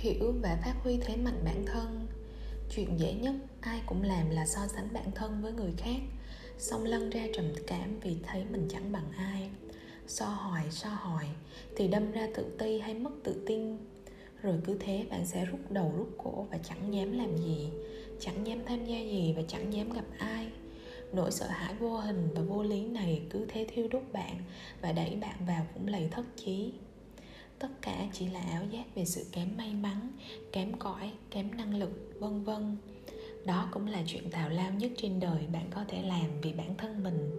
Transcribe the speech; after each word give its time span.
hiểu 0.00 0.34
và 0.42 0.58
phát 0.64 0.74
huy 0.82 0.98
thế 1.02 1.16
mạnh 1.16 1.40
bản 1.44 1.66
thân. 1.66 2.06
Chuyện 2.74 2.96
dễ 2.96 3.14
nhất, 3.14 3.34
ai 3.60 3.80
cũng 3.86 4.02
làm 4.02 4.30
là 4.30 4.46
so 4.46 4.66
sánh 4.66 4.88
bản 4.92 5.10
thân 5.14 5.42
với 5.42 5.52
người 5.52 5.72
khác, 5.76 6.00
xong 6.58 6.84
lân 6.84 7.10
ra 7.10 7.26
trầm 7.34 7.44
cảm 7.66 8.00
vì 8.00 8.16
thấy 8.22 8.44
mình 8.50 8.68
chẳng 8.70 8.92
bằng 8.92 9.12
ai. 9.16 9.50
So 10.06 10.26
hỏi 10.26 10.62
so 10.70 10.88
hỏi 10.88 11.26
thì 11.76 11.88
đâm 11.88 12.12
ra 12.12 12.28
tự 12.34 12.44
ti 12.58 12.78
hay 12.78 12.94
mất 12.94 13.10
tự 13.24 13.42
tin. 13.46 13.76
Rồi 14.42 14.54
cứ 14.64 14.76
thế 14.80 15.06
bạn 15.10 15.26
sẽ 15.26 15.44
rút 15.44 15.60
đầu 15.70 15.92
rút 15.96 16.08
cổ 16.18 16.46
và 16.50 16.58
chẳng 16.58 16.94
dám 16.94 17.18
làm 17.18 17.36
gì, 17.36 17.68
chẳng 18.20 18.46
dám 18.46 18.64
tham 18.66 18.84
gia 18.84 18.98
gì 18.98 19.34
và 19.36 19.42
chẳng 19.48 19.72
dám 19.72 19.92
gặp 19.92 20.04
ai. 20.18 20.46
Nỗi 21.12 21.30
sợ 21.30 21.46
hãi 21.46 21.74
vô 21.74 21.96
hình 21.96 22.28
và 22.34 22.42
vô 22.42 22.62
lý 22.62 22.86
này 22.86 23.22
cứ 23.30 23.46
thế 23.48 23.66
thiêu 23.74 23.88
đốt 23.90 24.02
bạn 24.12 24.36
và 24.80 24.92
đẩy 24.92 25.18
bạn 25.20 25.46
vào 25.46 25.66
vũng 25.74 25.88
lầy 25.88 26.08
thất 26.10 26.24
chí 26.36 26.72
tất 27.58 27.68
cả 27.82 28.06
chỉ 28.12 28.26
là 28.26 28.40
ảo 28.40 28.62
giác 28.70 28.84
về 28.94 29.04
sự 29.04 29.24
kém 29.32 29.48
may 29.56 29.74
mắn, 29.74 30.12
kém 30.52 30.72
cỏi, 30.78 31.12
kém 31.30 31.56
năng 31.56 31.78
lực, 31.78 32.14
vân 32.20 32.44
vân. 32.44 32.76
Đó 33.44 33.68
cũng 33.72 33.86
là 33.86 34.02
chuyện 34.06 34.30
tào 34.30 34.48
lao 34.48 34.72
nhất 34.72 34.90
trên 34.96 35.20
đời 35.20 35.46
bạn 35.52 35.70
có 35.74 35.84
thể 35.88 36.02
làm 36.02 36.40
vì 36.42 36.52
bản 36.52 36.74
thân 36.78 37.02
mình. 37.04 37.30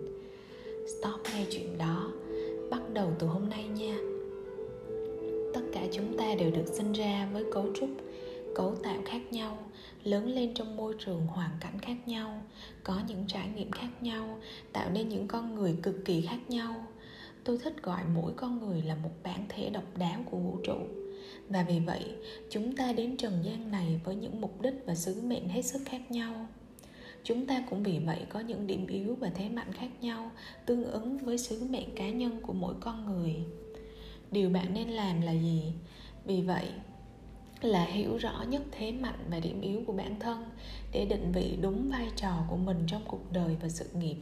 Stop 0.87 1.33
ngay 1.33 1.47
chuyện 1.51 1.77
đó. 1.77 2.11
Bắt 2.71 2.81
đầu 2.93 3.11
từ 3.19 3.27
hôm 3.27 3.49
nay 3.49 3.63
nha. 3.63 3.97
Tất 5.53 5.61
cả 5.73 5.87
chúng 5.91 6.17
ta 6.17 6.35
đều 6.39 6.51
được 6.51 6.67
sinh 6.73 6.93
ra 6.93 7.29
với 7.33 7.45
cấu 7.53 7.65
trúc, 7.79 7.89
cấu 8.55 8.75
tạo 8.75 8.97
khác 9.05 9.21
nhau, 9.31 9.57
lớn 10.03 10.35
lên 10.35 10.53
trong 10.53 10.77
môi 10.77 10.95
trường 10.99 11.27
hoàn 11.27 11.51
cảnh 11.59 11.79
khác 11.81 12.07
nhau, 12.07 12.41
có 12.83 13.01
những 13.07 13.25
trải 13.27 13.49
nghiệm 13.55 13.71
khác 13.71 13.89
nhau, 14.01 14.37
tạo 14.73 14.89
nên 14.89 15.09
những 15.09 15.27
con 15.27 15.55
người 15.55 15.75
cực 15.83 15.95
kỳ 16.05 16.21
khác 16.21 16.39
nhau 16.47 16.85
tôi 17.43 17.57
thích 17.57 17.83
gọi 17.83 18.01
mỗi 18.15 18.33
con 18.35 18.59
người 18.59 18.81
là 18.81 18.95
một 18.95 19.11
bản 19.23 19.45
thể 19.49 19.69
độc 19.69 19.97
đáo 19.97 20.19
của 20.31 20.37
vũ 20.37 20.57
trụ. 20.63 20.77
Và 21.49 21.65
vì 21.69 21.79
vậy, 21.79 22.05
chúng 22.49 22.75
ta 22.75 22.91
đến 22.91 23.17
trần 23.17 23.33
gian 23.43 23.71
này 23.71 24.01
với 24.03 24.15
những 24.15 24.41
mục 24.41 24.61
đích 24.61 24.73
và 24.85 24.95
sứ 24.95 25.21
mệnh 25.21 25.49
hết 25.49 25.61
sức 25.61 25.81
khác 25.85 26.11
nhau. 26.11 26.47
Chúng 27.23 27.45
ta 27.45 27.63
cũng 27.69 27.83
vì 27.83 27.99
vậy 27.99 28.25
có 28.29 28.39
những 28.39 28.67
điểm 28.67 28.87
yếu 28.87 29.15
và 29.15 29.29
thế 29.29 29.49
mạnh 29.49 29.73
khác 29.73 29.89
nhau, 30.01 30.31
tương 30.65 30.83
ứng 30.83 31.17
với 31.17 31.37
sứ 31.37 31.63
mệnh 31.69 31.95
cá 31.95 32.09
nhân 32.09 32.39
của 32.41 32.53
mỗi 32.53 32.73
con 32.79 33.05
người. 33.05 33.35
Điều 34.31 34.49
bạn 34.49 34.73
nên 34.73 34.89
làm 34.89 35.21
là 35.21 35.31
gì? 35.31 35.73
Vì 36.25 36.41
vậy 36.41 36.65
là 37.61 37.83
hiểu 37.83 38.17
rõ 38.17 38.43
nhất 38.49 38.61
thế 38.71 38.91
mạnh 38.91 39.19
và 39.29 39.39
điểm 39.39 39.61
yếu 39.61 39.81
của 39.87 39.93
bản 39.93 40.19
thân 40.19 40.45
để 40.91 41.05
định 41.05 41.31
vị 41.31 41.57
đúng 41.61 41.89
vai 41.89 42.07
trò 42.15 42.31
của 42.49 42.57
mình 42.57 42.83
trong 42.87 43.01
cuộc 43.07 43.31
đời 43.31 43.55
và 43.61 43.69
sự 43.69 43.85
nghiệp. 43.93 44.15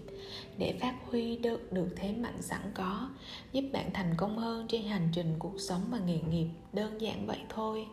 Để 0.58 0.74
phát 0.82 0.96
huy 1.06 1.38
được 1.38 1.74
được 1.74 1.88
thế 1.96 2.12
mạnh 2.12 2.42
sẵn 2.42 2.62
có, 2.74 3.10
giúp 3.52 3.64
bạn 3.74 3.90
thành 3.94 4.14
công 4.18 4.38
hơn 4.38 4.68
trên 4.68 4.84
hành 4.84 5.10
trình 5.14 5.36
cuộc 5.40 5.60
sống 5.60 5.82
và 5.90 6.00
nghề 6.00 6.20
nghiệp, 6.20 6.48
đơn 6.74 7.02
giản 7.02 7.28
vậy 7.28 7.40
thôi. 7.50 7.86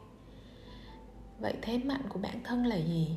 Vậy 1.40 1.54
thế 1.62 1.78
mạnh 1.78 2.02
của 2.08 2.18
bản 2.18 2.40
thân 2.44 2.66
là 2.66 2.76
gì? 2.76 3.08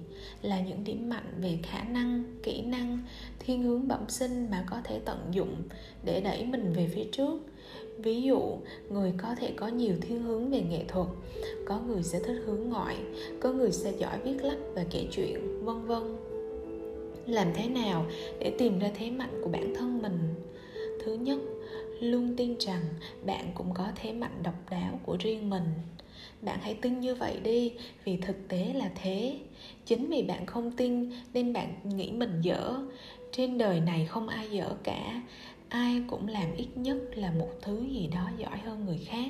Là 0.41 0.59
những 0.59 0.84
điểm 0.84 1.09
mạnh 1.09 1.34
về 1.41 1.59
khả 1.64 1.84
năng, 1.84 2.23
kỹ 2.44 2.62
năng, 2.62 3.00
thiên 3.39 3.64
hướng 3.64 3.88
bẩm 3.88 4.09
sinh 4.09 4.47
mà 4.52 4.66
có 4.69 4.81
thể 4.84 5.00
tận 5.06 5.28
dụng 5.31 5.56
để 6.03 6.22
đẩy 6.22 6.45
mình 6.45 6.73
về 6.73 6.89
phía 6.95 7.06
trước 7.12 7.39
ví 7.98 8.22
dụ, 8.22 8.58
người 8.90 9.14
có 9.17 9.36
thể 9.36 9.53
có 9.56 9.67
nhiều 9.67 9.95
thiên 10.02 10.23
hướng 10.23 10.50
về 10.50 10.62
nghệ 10.62 10.84
thuật, 10.88 11.08
có 11.66 11.80
người 11.80 12.03
sẽ 12.03 12.20
thích 12.20 12.42
hướng 12.45 12.70
ngoại, 12.70 12.98
có 13.40 13.53
người 13.53 13.72
sẽ 13.72 13.92
giỏi 13.98 14.20
viết 14.23 14.44
lách 14.44 14.59
và 14.76 14.86
kể 14.92 15.08
chuyện, 15.12 15.66
vân 15.66 15.86
vân. 15.86 16.18
Làm 17.28 17.48
thế 17.56 17.70
nào 17.70 18.06
để 18.40 18.56
tìm 18.58 18.80
ra 18.80 18.92
thế 18.95 19.12
mạnh 19.12 19.42
của 19.44 19.50
bản 19.50 19.73
thân 19.75 20.02
mình? 20.02 20.20
Thứ 21.03 21.14
nhất, 21.14 21.40
luôn 22.00 22.36
tin 22.38 22.56
rằng 22.59 22.81
bạn 23.25 23.52
cũng 23.56 23.73
có 23.73 23.88
thế 23.95 24.14
mạnh 24.14 24.40
độc 24.44 24.70
đáo 24.70 25.00
của 25.06 25.18
riêng 25.20 25.50
mình. 25.50 25.64
Bạn 26.42 26.59
hãy 26.62 26.73
tin 26.73 27.00
như 27.00 27.16
vậy 27.16 27.40
đi, 27.44 27.73
vì 28.03 28.18
thực 28.18 28.48
tế 28.48 28.73
là 28.75 28.90
thế. 28.95 29.40
Chính 29.86 30.09
vì 30.09 30.23
bạn 30.23 30.45
không 30.45 30.72
tin 30.72 31.12
nên 31.34 31.53
bạn 31.53 31.73
nghĩ 31.84 32.12
mình 32.12 32.42
dở. 32.42 32.75
Trên 33.31 33.57
đời 33.57 33.80
này 33.80 34.06
không 34.06 34.28
ai 34.28 34.50
dở 34.52 34.75
cả 34.84 35.22
ai 35.69 36.01
cũng 36.07 36.28
làm 36.28 36.55
ít 36.55 36.67
nhất 36.75 36.97
là 37.16 37.31
một 37.31 37.50
thứ 37.61 37.85
gì 37.91 38.07
đó 38.07 38.29
giỏi 38.38 38.57
hơn 38.57 38.85
người 38.85 38.97
khác. 38.97 39.29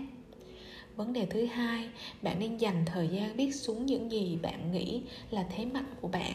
Vấn 0.95 1.13
đề 1.13 1.25
thứ 1.25 1.45
hai, 1.45 1.89
bạn 2.21 2.39
nên 2.39 2.57
dành 2.57 2.85
thời 2.85 3.07
gian 3.07 3.35
viết 3.35 3.55
xuống 3.55 3.85
những 3.85 4.11
gì 4.11 4.37
bạn 4.41 4.71
nghĩ 4.71 5.01
là 5.31 5.45
thế 5.55 5.65
mạnh 5.65 5.93
của 6.01 6.07
bạn. 6.07 6.33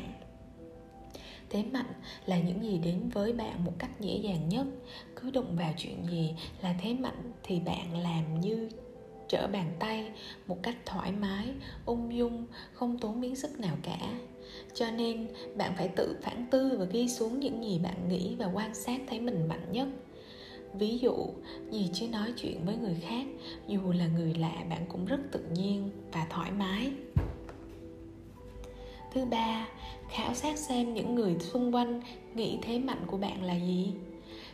Thế 1.51 1.65
mạnh 1.73 1.93
là 2.27 2.39
những 2.41 2.63
gì 2.63 2.79
đến 2.79 3.09
với 3.09 3.33
bạn 3.33 3.65
một 3.65 3.73
cách 3.79 4.01
dễ 4.01 4.17
dàng 4.17 4.49
nhất. 4.49 4.67
Cứ 5.17 5.31
đụng 5.31 5.57
vào 5.57 5.73
chuyện 5.79 6.07
gì 6.11 6.35
là 6.63 6.75
thế 6.83 6.95
mạnh 6.95 7.33
thì 7.43 7.61
bạn 7.61 7.97
làm 8.03 8.41
như 8.41 8.69
trở 9.29 9.47
bàn 9.47 9.73
tay 9.79 10.11
một 10.47 10.63
cách 10.63 10.77
thoải 10.87 11.13
mái, 11.13 11.47
ung 11.87 12.17
dung, 12.17 12.47
không 12.73 12.99
tốn 12.99 13.21
miếng 13.21 13.37
sức 13.37 13.61
nào 13.61 13.77
cả 13.83 14.19
cho 14.75 14.91
nên, 14.91 15.27
bạn 15.57 15.73
phải 15.77 15.89
tự 15.89 16.17
phản 16.23 16.47
tư 16.51 16.77
và 16.79 16.85
ghi 16.85 17.09
xuống 17.09 17.41
những 17.41 17.65
gì 17.65 17.79
bạn 17.79 18.09
nghĩ 18.09 18.35
và 18.39 18.47
quan 18.55 18.75
sát 18.75 19.01
thấy 19.09 19.21
mình 19.21 19.49
mạnh 19.49 19.73
nhất. 19.73 19.89
Ví 20.75 20.99
dụ 20.99 21.15
gì 21.71 21.91
chứ 21.93 22.09
nói 22.09 22.33
chuyện 22.37 22.65
với 22.65 22.77
người 22.77 22.97
khác, 23.01 23.27
dù 23.69 23.81
là 23.93 24.07
người 24.07 24.35
lạ 24.35 24.65
bạn 24.71 24.85
cũng 24.89 25.05
rất 25.05 25.21
tự 25.33 25.41
nhiên 25.55 25.91
và 26.13 26.27
thoải 26.31 26.51
mái. 26.51 26.93
Thứ 29.15 29.25
ba, 29.25 29.69
khảo 30.11 30.35
sát 30.35 30.59
xem 30.59 30.95
những 30.95 31.15
người 31.15 31.37
xung 31.41 31.75
quanh 31.75 32.01
nghĩ 32.35 32.59
thế 32.63 32.79
mạnh 32.79 33.05
của 33.07 33.17
bạn 33.17 33.45
là 33.45 33.55
gì. 33.55 33.93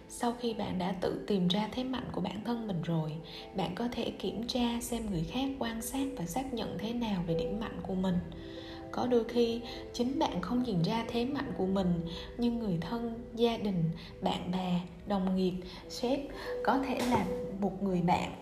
Sau 0.08 0.34
khi 0.40 0.54
bạn 0.54 0.78
đã 0.78 0.92
tự 0.92 1.24
tìm 1.26 1.48
ra 1.48 1.68
thế 1.72 1.84
mạnh 1.84 2.08
của 2.12 2.20
bản 2.20 2.44
thân 2.44 2.66
mình 2.66 2.82
rồi, 2.82 3.12
bạn 3.56 3.74
có 3.74 3.88
thể 3.92 4.10
kiểm 4.10 4.46
tra 4.46 4.80
xem 4.80 5.10
người 5.10 5.24
khác 5.24 5.48
quan 5.58 5.82
sát 5.82 6.06
và 6.16 6.26
xác 6.26 6.54
nhận 6.54 6.78
thế 6.78 6.92
nào 6.92 7.24
về 7.26 7.34
điểm 7.34 7.60
mạnh 7.60 7.80
của 7.82 7.94
mình 7.94 8.14
có 8.92 9.06
đôi 9.06 9.24
khi, 9.24 9.60
chính 9.92 10.18
bạn 10.18 10.40
không 10.40 10.62
nhìn 10.62 10.82
ra 10.82 11.04
thế 11.08 11.24
mạnh 11.24 11.52
của 11.58 11.66
mình, 11.66 12.00
nhưng 12.38 12.58
người 12.58 12.78
thân, 12.80 13.20
gia 13.34 13.56
đình, 13.56 13.84
bạn 14.20 14.50
bè, 14.52 14.80
đồng 15.06 15.36
nghiệp, 15.36 15.54
sếp 15.88 16.20
có 16.64 16.78
thể 16.78 16.98
là 17.10 17.24
một 17.60 17.82
người 17.82 18.02
bạn 18.02 18.32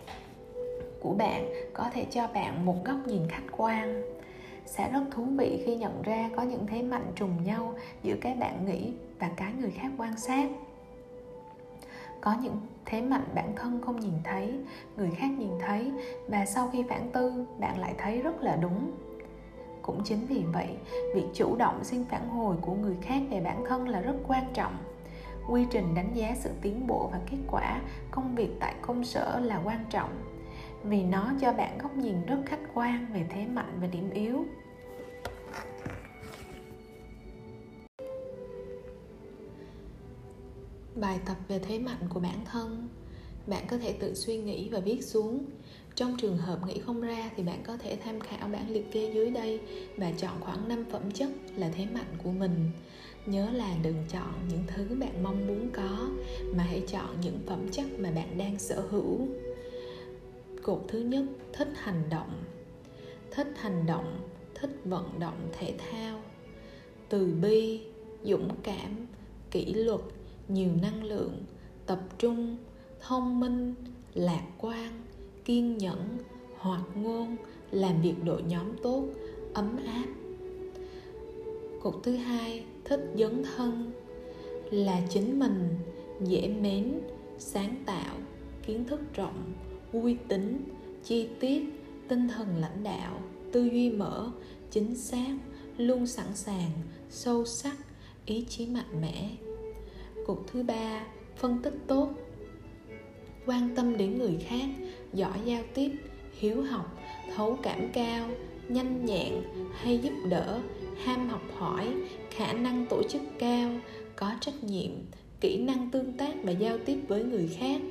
của 1.01 1.13
bạn, 1.13 1.49
có 1.73 1.89
thể 1.93 2.05
cho 2.11 2.27
bạn 2.27 2.65
một 2.65 2.85
góc 2.85 2.97
nhìn 3.07 3.27
khách 3.29 3.57
quan. 3.57 4.03
Sẽ 4.65 4.91
rất 4.91 5.03
thú 5.11 5.25
vị 5.37 5.63
khi 5.65 5.75
nhận 5.75 6.01
ra 6.01 6.29
có 6.35 6.43
những 6.43 6.67
thế 6.67 6.81
mạnh 6.81 7.11
trùng 7.15 7.43
nhau 7.43 7.73
giữa 8.03 8.15
cái 8.21 8.33
bạn 8.33 8.65
nghĩ 8.65 8.91
và 9.19 9.29
cái 9.37 9.53
người 9.59 9.71
khác 9.71 9.91
quan 9.97 10.17
sát. 10.17 10.49
Có 12.21 12.35
những 12.41 12.55
thế 12.85 13.01
mạnh 13.01 13.25
bản 13.35 13.53
thân 13.55 13.81
không 13.85 13.99
nhìn 13.99 14.13
thấy, 14.23 14.53
người 14.97 15.11
khác 15.17 15.29
nhìn 15.37 15.51
thấy, 15.59 15.91
và 16.27 16.45
sau 16.45 16.69
khi 16.73 16.83
phản 16.89 17.09
tư, 17.11 17.45
bạn 17.59 17.79
lại 17.79 17.93
thấy 17.97 18.21
rất 18.21 18.43
là 18.43 18.55
đúng 18.55 18.91
cũng 19.87 20.03
chính 20.03 20.25
vì 20.27 20.43
vậy, 20.53 20.67
việc 21.15 21.25
chủ 21.33 21.55
động 21.55 21.83
xin 21.83 22.05
phản 22.05 22.29
hồi 22.29 22.55
của 22.61 22.73
người 22.73 22.95
khác 23.01 23.21
về 23.29 23.41
bản 23.41 23.63
thân 23.67 23.87
là 23.87 24.01
rất 24.01 24.15
quan 24.27 24.43
trọng. 24.53 24.77
Quy 25.49 25.65
trình 25.71 25.95
đánh 25.95 26.11
giá 26.13 26.35
sự 26.39 26.49
tiến 26.61 26.87
bộ 26.87 27.09
và 27.11 27.19
kết 27.31 27.37
quả 27.51 27.81
công 28.11 28.35
việc 28.35 28.49
tại 28.59 28.75
công 28.81 29.03
sở 29.03 29.39
là 29.39 29.61
quan 29.65 29.85
trọng, 29.89 30.09
vì 30.83 31.03
nó 31.03 31.31
cho 31.41 31.53
bạn 31.53 31.77
góc 31.77 31.95
nhìn 31.97 32.25
rất 32.25 32.37
khách 32.45 32.59
quan 32.73 33.07
về 33.13 33.25
thế 33.29 33.45
mạnh 33.47 33.77
và 33.81 33.87
điểm 33.87 34.09
yếu. 34.09 34.45
Bài 40.95 41.19
tập 41.25 41.37
về 41.47 41.59
thế 41.59 41.79
mạnh 41.79 42.09
của 42.13 42.19
bản 42.19 42.45
thân, 42.45 42.89
bạn 43.47 43.63
có 43.67 43.77
thể 43.77 43.93
tự 43.99 44.13
suy 44.13 44.37
nghĩ 44.37 44.69
và 44.69 44.79
viết 44.79 45.01
xuống 45.01 45.45
trong 45.97 46.17
trường 46.17 46.37
hợp 46.37 46.59
nghĩ 46.67 46.79
không 46.79 47.01
ra 47.01 47.31
thì 47.35 47.43
bạn 47.43 47.63
có 47.63 47.77
thể 47.77 47.97
tham 48.03 48.19
khảo 48.19 48.47
bản 48.47 48.69
liệt 48.69 48.91
kê 48.91 49.11
dưới 49.13 49.29
đây 49.29 49.59
và 49.97 50.11
chọn 50.17 50.31
khoảng 50.39 50.67
5 50.67 50.85
phẩm 50.91 51.11
chất 51.11 51.29
là 51.55 51.69
thế 51.69 51.85
mạnh 51.85 52.15
của 52.23 52.31
mình. 52.31 52.71
Nhớ 53.25 53.49
là 53.49 53.75
đừng 53.83 54.03
chọn 54.09 54.33
những 54.49 54.63
thứ 54.67 54.95
bạn 54.99 55.23
mong 55.23 55.47
muốn 55.47 55.69
có 55.73 56.09
mà 56.55 56.63
hãy 56.63 56.83
chọn 56.87 57.21
những 57.21 57.39
phẩm 57.45 57.69
chất 57.71 57.85
mà 57.99 58.11
bạn 58.11 58.37
đang 58.37 58.59
sở 58.59 58.81
hữu. 58.89 59.27
Cột 60.63 60.85
thứ 60.87 60.99
nhất, 60.99 61.25
thích 61.53 61.69
hành 61.75 62.03
động. 62.09 62.43
Thích 63.31 63.53
hành 63.55 63.85
động, 63.85 64.29
thích 64.55 64.71
vận 64.85 65.19
động 65.19 65.49
thể 65.59 65.73
thao. 65.77 66.19
Từ 67.09 67.33
bi, 67.41 67.81
dũng 68.23 68.49
cảm, 68.63 69.07
kỷ 69.51 69.65
luật, 69.65 70.01
nhiều 70.47 70.71
năng 70.81 71.03
lượng, 71.03 71.43
tập 71.85 71.99
trung, 72.17 72.57
thông 73.01 73.39
minh, 73.39 73.75
lạc 74.13 74.43
quan, 74.57 75.06
kiên 75.47 75.77
nhẫn, 75.77 76.17
hoạt 76.57 76.81
ngôn, 76.95 77.35
làm 77.71 78.01
việc 78.01 78.13
đội 78.23 78.43
nhóm 78.43 78.65
tốt, 78.83 79.03
ấm 79.53 79.77
áp. 79.85 80.05
Cột 81.81 81.95
thứ 82.03 82.15
hai, 82.15 82.63
thích 82.85 82.99
dấn 83.15 83.43
thân. 83.55 83.91
Là 84.71 85.01
chính 85.09 85.39
mình, 85.39 85.69
dễ 86.21 86.47
mến, 86.61 86.99
sáng 87.39 87.75
tạo, 87.85 88.15
kiến 88.65 88.85
thức 88.85 88.99
rộng, 89.13 89.53
uy 89.91 90.15
tín, 90.27 90.57
chi 91.03 91.27
tiết, 91.39 91.63
tinh 92.07 92.27
thần 92.27 92.47
lãnh 92.59 92.83
đạo, 92.83 93.21
tư 93.51 93.63
duy 93.63 93.89
mở, 93.89 94.31
chính 94.71 94.95
xác, 94.95 95.35
luôn 95.77 96.07
sẵn 96.07 96.35
sàng, 96.35 96.71
sâu 97.09 97.45
sắc, 97.45 97.77
ý 98.25 98.45
chí 98.49 98.65
mạnh 98.65 99.01
mẽ. 99.01 99.29
Cột 100.25 100.39
thứ 100.51 100.63
ba, 100.63 101.07
phân 101.35 101.61
tích 101.63 101.75
tốt. 101.87 102.09
Quan 103.45 103.75
tâm 103.75 103.97
đến 103.97 104.17
người 104.17 104.37
khác 104.47 104.69
giỏi 105.17 105.39
giao 105.45 105.63
tiếp, 105.73 105.91
hiếu 106.39 106.61
học, 106.61 106.97
thấu 107.35 107.57
cảm 107.63 107.89
cao, 107.93 108.27
nhanh 108.67 109.05
nhẹn, 109.05 109.33
hay 109.73 109.97
giúp 109.97 110.13
đỡ, 110.29 110.59
ham 111.03 111.29
học 111.29 111.41
hỏi, 111.57 111.93
khả 112.31 112.53
năng 112.53 112.85
tổ 112.89 113.03
chức 113.09 113.21
cao, 113.39 113.71
có 114.15 114.31
trách 114.41 114.63
nhiệm, 114.63 114.91
kỹ 115.41 115.57
năng 115.57 115.91
tương 115.91 116.13
tác 116.13 116.33
và 116.43 116.51
giao 116.51 116.77
tiếp 116.85 116.97
với 117.07 117.23
người 117.23 117.49
khác, 117.59 117.81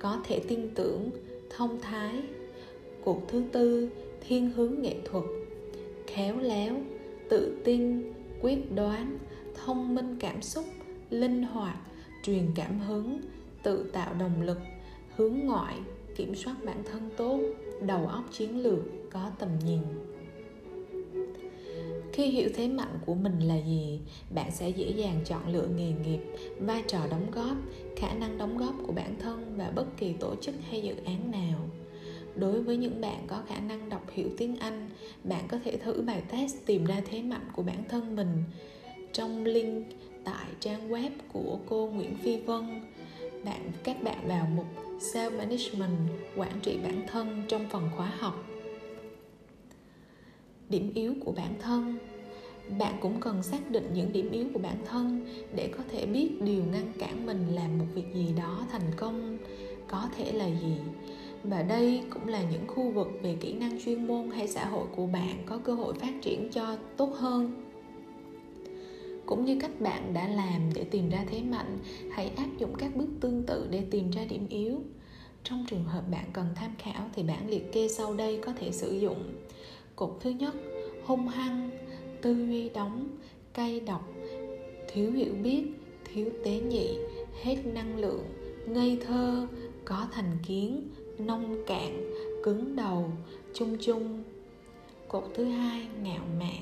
có 0.00 0.20
thể 0.24 0.40
tin 0.48 0.74
tưởng, 0.74 1.10
thông 1.56 1.80
thái. 1.80 2.14
Cuộc 3.04 3.28
thứ 3.28 3.42
tư, 3.52 3.90
thiên 4.28 4.50
hướng 4.50 4.82
nghệ 4.82 4.94
thuật. 5.04 5.24
Khéo 6.06 6.36
léo, 6.38 6.76
tự 7.28 7.60
tin, 7.64 8.12
quyết 8.40 8.72
đoán, 8.72 9.18
thông 9.54 9.94
minh 9.94 10.16
cảm 10.20 10.42
xúc, 10.42 10.64
linh 11.10 11.42
hoạt, 11.42 11.76
truyền 12.22 12.46
cảm 12.54 12.78
hứng, 12.78 13.20
tự 13.62 13.90
tạo 13.92 14.14
động 14.14 14.42
lực, 14.42 14.58
hướng 15.16 15.38
ngoại 15.38 15.76
kiểm 16.20 16.34
soát 16.34 16.56
bản 16.64 16.82
thân 16.84 17.10
tốt, 17.16 17.40
đầu 17.80 18.06
óc 18.06 18.24
chiến 18.32 18.62
lược, 18.62 18.78
có 19.10 19.30
tầm 19.38 19.48
nhìn. 19.66 19.80
Khi 22.12 22.26
hiểu 22.26 22.48
thế 22.54 22.68
mạnh 22.68 22.98
của 23.06 23.14
mình 23.14 23.40
là 23.40 23.56
gì, 23.66 24.00
bạn 24.34 24.50
sẽ 24.50 24.68
dễ 24.68 24.90
dàng 24.90 25.20
chọn 25.24 25.52
lựa 25.52 25.66
nghề 25.76 25.92
nghiệp, 25.92 26.20
vai 26.58 26.82
trò 26.86 26.98
đóng 27.10 27.30
góp, 27.30 27.56
khả 27.96 28.14
năng 28.14 28.38
đóng 28.38 28.58
góp 28.58 28.74
của 28.86 28.92
bản 28.92 29.16
thân 29.18 29.54
và 29.56 29.70
bất 29.74 29.84
kỳ 29.96 30.12
tổ 30.12 30.34
chức 30.40 30.54
hay 30.70 30.82
dự 30.82 30.94
án 31.04 31.30
nào. 31.30 31.58
Đối 32.36 32.62
với 32.62 32.76
những 32.76 33.00
bạn 33.00 33.24
có 33.26 33.42
khả 33.48 33.60
năng 33.60 33.88
đọc 33.88 34.10
hiểu 34.12 34.28
tiếng 34.38 34.56
anh, 34.56 34.90
bạn 35.24 35.44
có 35.48 35.58
thể 35.64 35.76
thử 35.76 36.02
bài 36.02 36.22
test 36.30 36.56
tìm 36.66 36.84
ra 36.84 37.02
thế 37.10 37.22
mạnh 37.22 37.48
của 37.52 37.62
bản 37.62 37.84
thân 37.88 38.16
mình. 38.16 38.42
Trong 39.12 39.44
link 39.44 39.86
tại 40.24 40.46
trang 40.60 40.90
web 40.90 41.10
của 41.32 41.58
cô 41.66 41.86
Nguyễn 41.86 42.16
Phi 42.16 42.40
Vân 42.40 42.80
bạn, 43.44 43.72
các 43.84 44.02
bạn 44.02 44.28
vào 44.28 44.46
mục 44.56 44.66
Self 44.98 45.38
Management, 45.38 45.98
quản 46.36 46.60
trị 46.62 46.78
bản 46.82 47.02
thân 47.06 47.42
trong 47.48 47.66
phần 47.70 47.90
khóa 47.96 48.12
học. 48.18 48.44
Điểm 50.68 50.92
yếu 50.94 51.14
của 51.24 51.32
bản 51.32 51.54
thân. 51.60 51.98
Bạn 52.78 52.94
cũng 53.00 53.20
cần 53.20 53.42
xác 53.42 53.70
định 53.70 53.90
những 53.94 54.12
điểm 54.12 54.30
yếu 54.30 54.46
của 54.54 54.58
bản 54.58 54.76
thân 54.84 55.26
để 55.54 55.72
có 55.76 55.84
thể 55.92 56.06
biết 56.06 56.42
điều 56.42 56.64
ngăn 56.64 56.92
cản 56.98 57.26
mình 57.26 57.46
làm 57.54 57.78
một 57.78 57.84
việc 57.94 58.14
gì 58.14 58.26
đó 58.38 58.66
thành 58.72 58.90
công, 58.96 59.38
có 59.88 60.08
thể 60.16 60.32
là 60.32 60.46
gì. 60.46 60.76
Và 61.44 61.62
đây 61.62 62.02
cũng 62.10 62.28
là 62.28 62.42
những 62.42 62.66
khu 62.66 62.90
vực 62.90 63.08
về 63.22 63.36
kỹ 63.40 63.52
năng 63.52 63.84
chuyên 63.84 64.06
môn 64.06 64.30
hay 64.30 64.48
xã 64.48 64.64
hội 64.64 64.86
của 64.96 65.06
bạn 65.06 65.42
có 65.46 65.58
cơ 65.64 65.74
hội 65.74 65.94
phát 65.94 66.12
triển 66.22 66.48
cho 66.52 66.76
tốt 66.96 67.14
hơn 67.18 67.69
cũng 69.30 69.44
như 69.44 69.58
cách 69.60 69.80
bạn 69.80 70.14
đã 70.14 70.28
làm 70.28 70.70
để 70.74 70.84
tìm 70.84 71.10
ra 71.10 71.24
thế 71.30 71.42
mạnh, 71.42 71.78
hãy 72.12 72.30
áp 72.36 72.48
dụng 72.58 72.74
các 72.78 72.96
bước 72.96 73.08
tương 73.20 73.42
tự 73.46 73.66
để 73.70 73.84
tìm 73.90 74.10
ra 74.10 74.24
điểm 74.24 74.46
yếu. 74.48 74.82
Trong 75.44 75.64
trường 75.68 75.84
hợp 75.84 76.02
bạn 76.10 76.24
cần 76.32 76.46
tham 76.54 76.74
khảo 76.78 77.10
thì 77.14 77.22
bản 77.22 77.50
liệt 77.50 77.72
kê 77.72 77.88
sau 77.88 78.14
đây 78.14 78.38
có 78.44 78.52
thể 78.52 78.72
sử 78.72 78.98
dụng. 78.98 79.34
Cột 79.96 80.16
thứ 80.20 80.30
nhất, 80.30 80.54
hung 81.04 81.28
hăng, 81.28 81.70
tư 82.22 82.46
duy 82.48 82.68
đóng, 82.68 83.08
cay 83.54 83.80
độc, 83.80 84.08
thiếu 84.92 85.12
hiểu 85.12 85.34
biết, 85.42 85.64
thiếu 86.04 86.30
tế 86.44 86.60
nhị, 86.60 86.88
hết 87.42 87.56
năng 87.74 87.98
lượng, 87.98 88.24
ngây 88.66 88.98
thơ, 89.06 89.46
có 89.84 90.06
thành 90.12 90.38
kiến, 90.46 90.88
nông 91.18 91.56
cạn, 91.66 92.10
cứng 92.44 92.76
đầu, 92.76 93.10
chung 93.54 93.76
chung. 93.80 94.22
Cột 95.08 95.24
thứ 95.34 95.44
hai, 95.44 95.86
ngạo 96.02 96.24
mạn, 96.38 96.60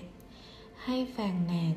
hay 0.76 1.06
phàn 1.17 1.47
nàn 1.47 1.75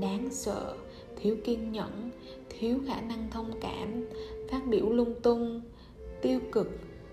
đáng 0.00 0.28
sợ, 0.30 0.76
thiếu 1.16 1.36
kiên 1.44 1.72
nhẫn, 1.72 2.10
thiếu 2.48 2.78
khả 2.86 3.00
năng 3.00 3.30
thông 3.30 3.50
cảm, 3.60 4.04
phát 4.50 4.60
biểu 4.66 4.90
lung 4.90 5.14
tung, 5.22 5.60
tiêu 6.22 6.40
cực, 6.52 6.70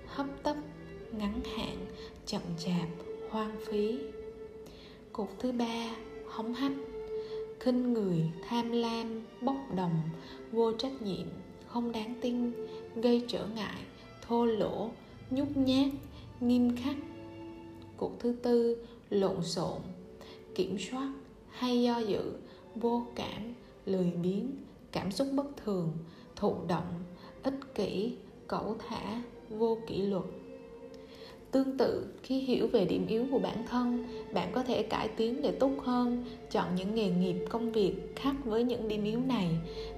hấp 0.07 0.25
tấp, 0.43 0.55
ngắn 1.11 1.41
hạn, 1.55 1.77
chậm 2.25 2.41
chạp, 2.57 2.87
hoang 3.29 3.55
phí. 3.65 3.99
Cột 5.13 5.29
thứ 5.39 5.51
ba, 5.51 5.95
hống 6.27 6.53
hách, 6.53 6.71
khinh 7.59 7.93
người, 7.93 8.31
tham 8.47 8.71
lam, 8.71 9.21
bốc 9.41 9.57
đồng, 9.75 10.01
vô 10.51 10.73
trách 10.73 11.01
nhiệm, 11.01 11.27
không 11.67 11.91
đáng 11.91 12.13
tin, 12.21 12.51
gây 12.95 13.25
trở 13.27 13.47
ngại, 13.55 13.81
thô 14.27 14.45
lỗ, 14.45 14.89
nhút 15.29 15.47
nhát, 15.55 15.91
nghiêm 16.39 16.75
khắc. 16.75 16.95
Cột 17.97 18.11
thứ 18.19 18.35
tư, 18.41 18.77
lộn 19.09 19.43
xộn, 19.43 19.81
kiểm 20.55 20.77
soát 20.79 21.11
hay 21.49 21.83
do 21.83 21.99
dự 21.99 22.33
vô 22.75 23.03
cảm, 23.15 23.53
lười 23.85 24.11
biếng, 24.23 24.51
cảm 24.91 25.11
xúc 25.11 25.27
bất 25.33 25.57
thường, 25.65 25.91
thụ 26.35 26.55
động, 26.67 27.03
ích 27.43 27.75
kỷ, 27.75 28.13
cẩu 28.47 28.75
thả, 28.87 29.21
vô 29.49 29.77
kỷ 29.87 30.01
luật. 30.01 30.23
Tương 31.51 31.77
tự, 31.77 32.07
khi 32.23 32.39
hiểu 32.39 32.67
về 32.67 32.85
điểm 32.85 33.07
yếu 33.07 33.25
của 33.31 33.39
bản 33.39 33.65
thân, 33.69 34.05
bạn 34.33 34.51
có 34.51 34.63
thể 34.63 34.83
cải 34.83 35.07
tiến 35.07 35.41
để 35.41 35.51
tốt 35.51 35.71
hơn, 35.83 36.25
chọn 36.51 36.75
những 36.75 36.95
nghề 36.95 37.09
nghiệp, 37.09 37.45
công 37.49 37.71
việc 37.71 37.93
khác 38.15 38.35
với 38.45 38.63
những 38.63 38.87
điểm 38.87 39.03
yếu 39.03 39.19
này 39.19 39.49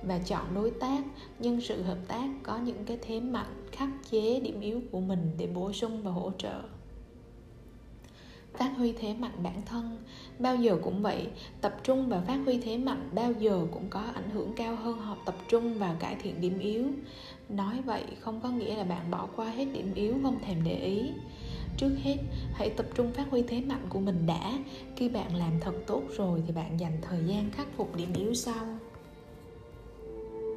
và 0.04 0.20
chọn 0.20 0.46
đối 0.56 0.72
tác, 0.72 1.04
nhân 1.40 1.62
sự 1.62 1.82
hợp 1.82 1.98
tác 2.08 2.30
có 2.44 2.58
những 2.58 2.86
cái 2.86 2.98
thế 3.02 3.20
mạnh, 3.20 3.68
khắc 3.72 3.90
chế 4.12 4.40
điểm 4.40 4.62
yếu 4.62 4.82
của 4.92 5.00
mình 5.00 5.32
để 5.38 5.48
bổ 5.48 5.72
sung 5.72 6.02
và 6.04 6.12
hỗ 6.12 6.32
trợ 6.38 6.62
phát 8.58 8.72
huy 8.78 8.94
thế 9.00 9.14
mạnh 9.14 9.44
bản 9.44 9.62
thân. 9.66 9.98
Bao 10.40 10.56
giờ 10.56 10.78
cũng 10.84 11.02
vậy, 11.02 11.28
tập 11.62 11.76
trung 11.84 12.10
và 12.10 12.22
phát 12.22 12.40
huy 12.46 12.60
thế 12.60 12.78
mạnh 12.78 13.10
bao 13.14 13.32
giờ 13.32 13.66
cũng 13.72 13.90
có 13.90 14.00
ảnh 14.14 14.30
hưởng 14.30 14.54
cao 14.56 14.76
hơn 14.76 15.00
học 15.00 15.18
tập 15.26 15.36
trung 15.50 15.80
và 15.80 15.96
cải 16.00 16.16
thiện 16.16 16.42
điểm 16.42 16.60
yếu. 16.60 16.86
Nói 17.50 17.82
vậy 17.86 18.04
không 18.20 18.40
có 18.42 18.50
nghĩa 18.50 18.76
là 18.76 18.84
bạn 18.84 19.12
bỏ 19.12 19.28
qua 19.36 19.50
hết 19.50 19.66
điểm 19.74 19.94
yếu 19.94 20.16
không 20.24 20.40
thèm 20.46 20.64
để 20.64 20.76
ý. 20.76 21.10
Trước 21.78 21.92
hết, 22.04 22.18
hãy 22.54 22.70
tập 22.70 22.86
trung 22.96 23.12
phát 23.14 23.30
huy 23.30 23.42
thế 23.42 23.62
mạnh 23.62 23.86
của 23.90 24.00
mình 24.00 24.26
đã. 24.26 24.52
Khi 24.96 25.10
bạn 25.10 25.36
làm 25.36 25.60
thật 25.62 25.74
tốt 25.88 26.04
rồi 26.18 26.44
thì 26.48 26.54
bạn 26.54 26.80
dành 26.80 26.98
thời 27.02 27.20
gian 27.26 27.52
khắc 27.52 27.68
phục 27.78 27.96
điểm 27.96 28.14
yếu 28.14 28.34
sau. 28.34 28.66